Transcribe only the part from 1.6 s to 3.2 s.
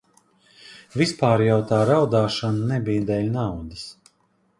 tā raudāšana nebija